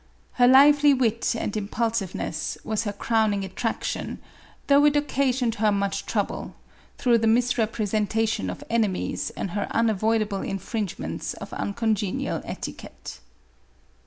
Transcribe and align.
Her 0.31 0.47
lively 0.47 0.95
wit 0.95 1.35
and 1.37 1.55
impulsiveness 1.55 2.57
was 2.63 2.85
her 2.85 2.91
crowning 2.91 3.45
attraction, 3.45 4.17
though 4.65 4.83
it 4.85 4.95
occasioned 4.95 5.53
her 5.61 5.71
much 5.71 6.07
trouble, 6.07 6.55
through 6.97 7.19
the 7.19 7.27
misrepre 7.27 7.85
sentation 7.87 8.49
of 8.49 8.63
enemies 8.67 9.29
and 9.37 9.51
her 9.51 9.67
unavoidable 9.69 10.41
infringements 10.41 11.35
of 11.35 11.53
uncongenial 11.53 12.41
etiquette. 12.45 13.19